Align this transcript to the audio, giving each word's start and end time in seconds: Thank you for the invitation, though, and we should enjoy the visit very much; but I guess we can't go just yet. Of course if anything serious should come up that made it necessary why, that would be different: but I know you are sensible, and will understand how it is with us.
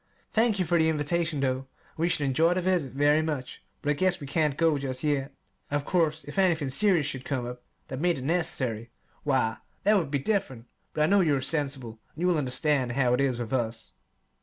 Thank 0.33 0.57
you 0.57 0.65
for 0.65 0.79
the 0.79 0.89
invitation, 0.89 1.41
though, 1.41 1.55
and 1.57 1.65
we 1.95 2.09
should 2.09 2.25
enjoy 2.25 2.55
the 2.55 2.61
visit 2.63 2.93
very 2.93 3.21
much; 3.21 3.61
but 3.83 3.91
I 3.91 3.93
guess 3.93 4.19
we 4.19 4.25
can't 4.25 4.57
go 4.57 4.79
just 4.79 5.03
yet. 5.03 5.31
Of 5.69 5.85
course 5.85 6.23
if 6.23 6.39
anything 6.39 6.69
serious 6.71 7.05
should 7.05 7.23
come 7.23 7.45
up 7.45 7.61
that 7.87 8.01
made 8.01 8.17
it 8.17 8.23
necessary 8.23 8.89
why, 9.23 9.57
that 9.83 9.95
would 9.95 10.09
be 10.09 10.17
different: 10.17 10.65
but 10.95 11.03
I 11.03 11.05
know 11.05 11.21
you 11.21 11.35
are 11.35 11.39
sensible, 11.39 11.99
and 12.15 12.25
will 12.25 12.39
understand 12.39 12.93
how 12.93 13.13
it 13.13 13.21
is 13.21 13.37
with 13.37 13.53
us. 13.53 13.93